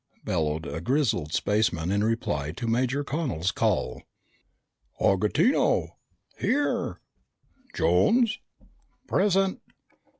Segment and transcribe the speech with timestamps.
[0.25, 4.01] bellowed a grizzled spaceman in reply to Major Connel's call.
[4.99, 5.89] "Augutino!"
[6.39, 6.99] "Here!"
[7.75, 8.39] "Jones!
[9.07, 9.61] "Present!"